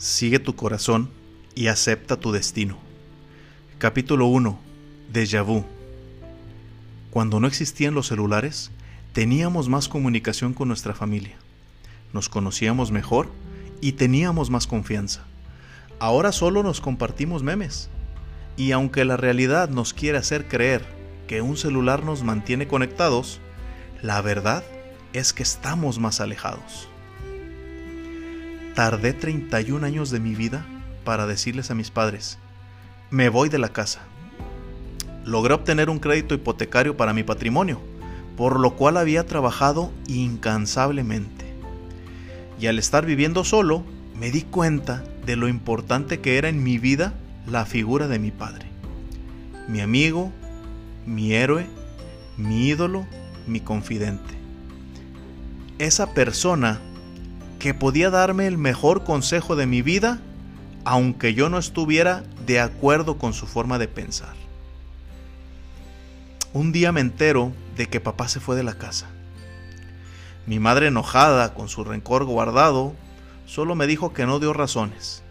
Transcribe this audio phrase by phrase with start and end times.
[0.00, 1.10] Sigue tu corazón
[1.54, 2.78] y acepta tu destino.
[3.76, 4.58] Capítulo 1.
[5.12, 5.62] Déjà vu.
[7.10, 8.70] Cuando no existían los celulares,
[9.12, 11.36] teníamos más comunicación con nuestra familia.
[12.14, 13.28] Nos conocíamos mejor
[13.82, 15.26] y teníamos más confianza.
[15.98, 17.90] Ahora solo nos compartimos memes.
[18.56, 20.82] Y aunque la realidad nos quiere hacer creer
[21.28, 23.38] que un celular nos mantiene conectados,
[24.00, 24.64] la verdad
[25.12, 26.89] es que estamos más alejados.
[28.80, 30.64] Tardé 31 años de mi vida
[31.04, 32.38] para decirles a mis padres,
[33.10, 34.00] me voy de la casa.
[35.26, 37.78] Logré obtener un crédito hipotecario para mi patrimonio,
[38.38, 41.44] por lo cual había trabajado incansablemente.
[42.58, 43.84] Y al estar viviendo solo,
[44.18, 47.12] me di cuenta de lo importante que era en mi vida
[47.46, 48.64] la figura de mi padre.
[49.68, 50.32] Mi amigo,
[51.04, 51.66] mi héroe,
[52.38, 53.06] mi ídolo,
[53.46, 54.38] mi confidente.
[55.78, 56.80] Esa persona
[57.60, 60.18] que podía darme el mejor consejo de mi vida,
[60.84, 64.34] aunque yo no estuviera de acuerdo con su forma de pensar.
[66.54, 69.10] Un día me entero de que papá se fue de la casa.
[70.46, 72.94] Mi madre enojada, con su rencor guardado,
[73.44, 75.22] solo me dijo que no dio razones,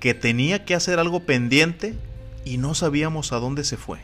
[0.00, 1.96] que tenía que hacer algo pendiente
[2.44, 4.00] y no sabíamos a dónde se fue.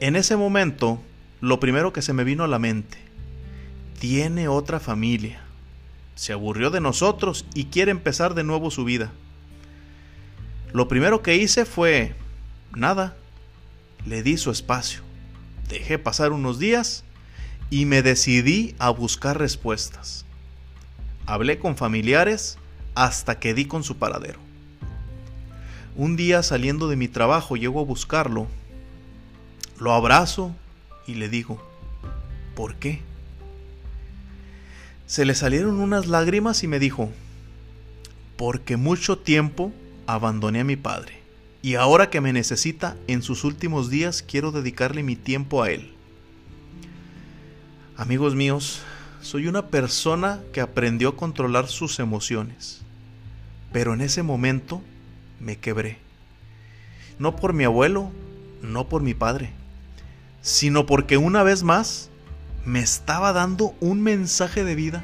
[0.00, 0.98] En ese momento,
[1.42, 2.96] lo primero que se me vino a la mente,
[4.00, 5.43] tiene otra familia
[6.14, 9.12] se aburrió de nosotros y quiere empezar de nuevo su vida.
[10.72, 12.14] Lo primero que hice fue
[12.74, 13.16] nada.
[14.06, 15.02] Le di su espacio.
[15.68, 17.04] Dejé pasar unos días
[17.70, 20.26] y me decidí a buscar respuestas.
[21.26, 22.58] Hablé con familiares
[22.94, 24.38] hasta que di con su paradero.
[25.96, 28.46] Un día saliendo de mi trabajo llego a buscarlo.
[29.78, 30.54] Lo abrazo
[31.06, 31.62] y le digo,
[32.54, 33.00] ¿por qué?
[35.06, 37.10] Se le salieron unas lágrimas y me dijo,
[38.36, 39.72] porque mucho tiempo
[40.06, 41.20] abandoné a mi padre,
[41.62, 45.92] y ahora que me necesita en sus últimos días quiero dedicarle mi tiempo a él.
[47.96, 48.80] Amigos míos,
[49.20, 52.80] soy una persona que aprendió a controlar sus emociones,
[53.72, 54.82] pero en ese momento
[55.38, 55.98] me quebré.
[57.18, 58.10] No por mi abuelo,
[58.62, 59.50] no por mi padre,
[60.40, 62.10] sino porque una vez más
[62.64, 65.02] me estaba dando un mensaje de vida,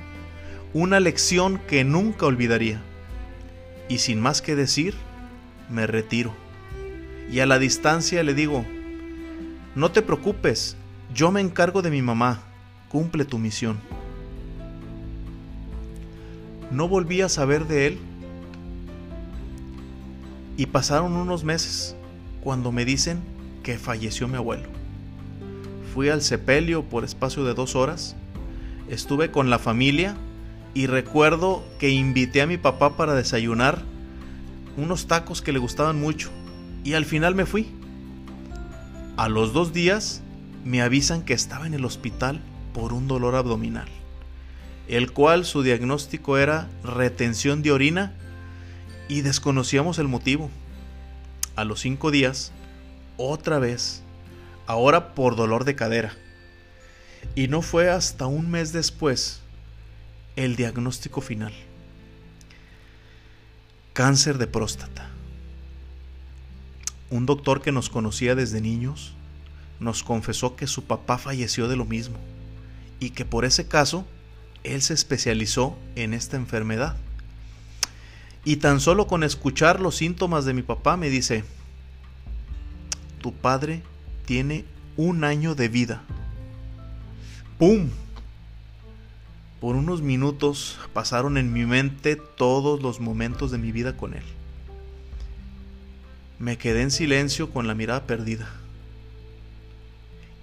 [0.73, 2.81] una lección que nunca olvidaría.
[3.89, 4.95] Y sin más que decir,
[5.69, 6.33] me retiro.
[7.31, 8.65] Y a la distancia le digo,
[9.75, 10.77] no te preocupes,
[11.15, 12.43] yo me encargo de mi mamá,
[12.89, 13.79] cumple tu misión.
[16.71, 17.99] No volví a saber de él.
[20.57, 21.97] Y pasaron unos meses
[22.43, 23.21] cuando me dicen
[23.63, 24.80] que falleció mi abuelo.
[25.93, 28.15] Fui al sepelio por espacio de dos horas.
[28.89, 30.17] Estuve con la familia
[30.73, 33.83] y recuerdo que invité a mi papá para desayunar
[34.77, 36.31] unos tacos que le gustaban mucho.
[36.85, 37.69] Y al final me fui.
[39.17, 40.23] A los dos días
[40.65, 42.41] me avisan que estaba en el hospital
[42.73, 43.89] por un dolor abdominal,
[44.89, 48.13] el cual su diagnóstico era retención de orina
[49.09, 50.51] y desconocíamos el motivo.
[51.57, 52.53] A los cinco días,
[53.17, 54.03] otra vez
[54.71, 56.15] ahora por dolor de cadera.
[57.35, 59.41] Y no fue hasta un mes después
[60.37, 61.53] el diagnóstico final.
[63.93, 65.11] Cáncer de próstata.
[67.11, 69.15] Un doctor que nos conocía desde niños
[69.81, 72.17] nos confesó que su papá falleció de lo mismo
[73.01, 74.07] y que por ese caso
[74.63, 76.97] él se especializó en esta enfermedad.
[78.45, 81.45] Y tan solo con escuchar los síntomas de mi papá me dice,
[83.21, 83.83] tu padre
[84.31, 84.65] tiene
[84.97, 86.05] un año de vida.
[87.59, 87.91] ¡Pum!
[89.61, 94.23] Por unos minutos pasaron en mi mente todos los momentos de mi vida con él.
[96.39, 98.49] Me quedé en silencio con la mirada perdida.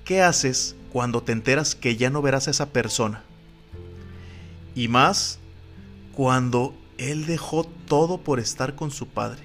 [0.03, 3.23] ¿Qué haces cuando te enteras que ya no verás a esa persona?
[4.75, 5.39] Y más
[6.13, 9.43] cuando él dejó todo por estar con su padre.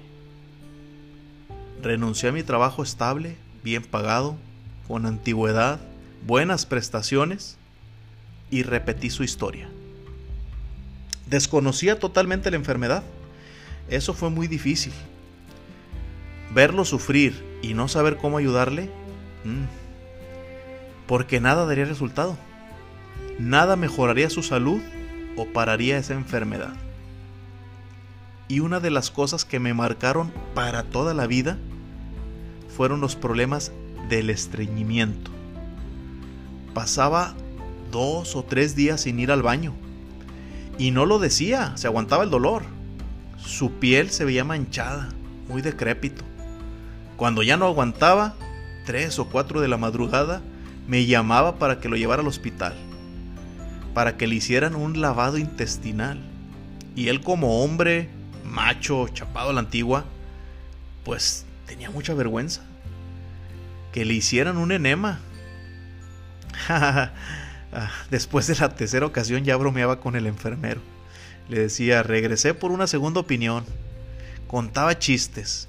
[1.81, 4.35] Renuncié a mi trabajo estable, bien pagado,
[4.87, 5.79] con antigüedad,
[6.25, 7.57] buenas prestaciones
[8.51, 9.69] y repetí su historia.
[11.27, 13.03] Desconocía totalmente la enfermedad.
[13.89, 14.93] Eso fue muy difícil.
[16.53, 18.89] Verlo sufrir y no saber cómo ayudarle,
[19.43, 19.63] mm,
[21.07, 22.37] porque nada daría resultado.
[23.39, 24.81] Nada mejoraría su salud
[25.35, 26.73] o pararía esa enfermedad.
[28.47, 31.57] Y una de las cosas que me marcaron para toda la vida
[32.75, 33.71] fueron los problemas
[34.09, 35.31] del estreñimiento.
[36.73, 37.35] Pasaba
[37.91, 39.73] dos o tres días sin ir al baño.
[40.77, 42.63] Y no lo decía, se aguantaba el dolor.
[43.37, 45.09] Su piel se veía manchada,
[45.47, 46.23] muy decrépito.
[47.15, 48.33] Cuando ya no aguantaba,
[48.85, 50.41] tres o cuatro de la madrugada,
[50.87, 52.73] me llamaba para que lo llevara al hospital,
[53.93, 56.19] para que le hicieran un lavado intestinal.
[56.95, 58.09] Y él como hombre,
[58.43, 60.05] macho, chapado a la antigua,
[61.03, 62.61] pues tenía mucha vergüenza.
[63.91, 65.19] Que le hicieran un enema.
[68.09, 70.81] Después de la tercera ocasión ya bromeaba con el enfermero.
[71.49, 73.65] Le decía, regresé por una segunda opinión.
[74.47, 75.67] Contaba chistes.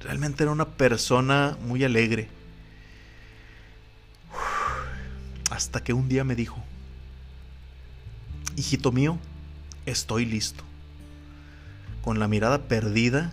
[0.00, 2.28] Realmente era una persona muy alegre.
[5.50, 6.62] Hasta que un día me dijo,
[8.56, 9.18] hijito mío,
[9.86, 10.64] estoy listo.
[12.02, 13.32] Con la mirada perdida,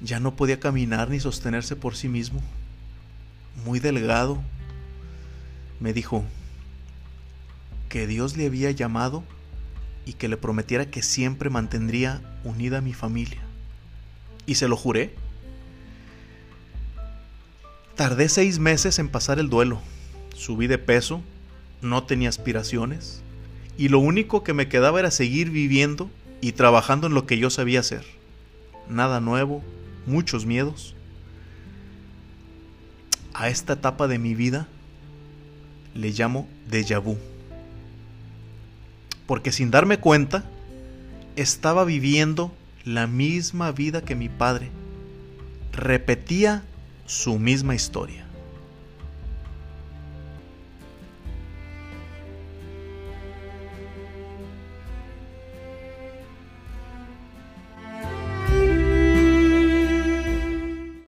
[0.00, 2.40] ya no podía caminar ni sostenerse por sí mismo.
[3.64, 4.42] Muy delgado,
[5.80, 6.24] me dijo
[7.88, 9.22] que Dios le había llamado
[10.06, 13.40] y que le prometiera que siempre mantendría unida a mi familia.
[14.46, 15.14] Y se lo juré.
[17.94, 19.80] Tardé seis meses en pasar el duelo.
[20.34, 21.22] Subí de peso,
[21.80, 23.22] no tenía aspiraciones,
[23.78, 26.10] y lo único que me quedaba era seguir viviendo
[26.40, 28.04] y trabajando en lo que yo sabía hacer.
[28.88, 29.62] Nada nuevo,
[30.06, 30.94] muchos miedos.
[33.32, 34.68] A esta etapa de mi vida
[35.94, 37.18] le llamo déjà vu.
[39.26, 40.44] Porque sin darme cuenta,
[41.36, 42.52] estaba viviendo
[42.84, 44.70] la misma vida que mi padre.
[45.72, 46.62] Repetía
[47.06, 48.24] su misma historia.